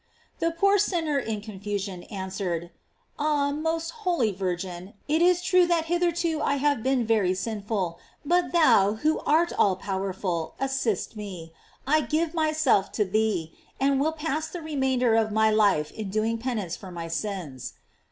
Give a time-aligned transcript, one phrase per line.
[0.39, 2.71] The poor sinner in confusion, answered:
[3.19, 8.51] "Ah, most holy Virgin, it is true that hitherto I have been very sinful, but
[8.51, 11.53] thou, who art all powerful, assist me;
[11.85, 16.09] I give my self to thee, and will pass the remainder of my life in
[16.09, 17.73] doing penance for my sins."